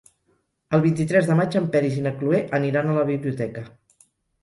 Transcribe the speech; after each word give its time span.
El 0.77 0.81
vint-i-tres 0.85 1.27
de 1.33 1.37
maig 1.41 1.59
en 1.61 1.69
Peris 1.77 2.01
i 2.01 2.07
na 2.09 2.17
Cloè 2.25 2.43
aniran 2.63 2.91
a 2.91 2.99
la 3.01 3.09
biblioteca. 3.15 3.69